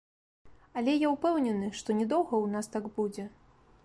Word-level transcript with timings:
Але 0.79 0.95
я 1.07 1.11
ўпэўнены, 1.15 1.69
што 1.81 1.97
не 1.99 2.07
доўга 2.13 2.33
ў 2.39 2.47
нас 2.57 2.71
так 2.77 2.89
будзе. 2.97 3.27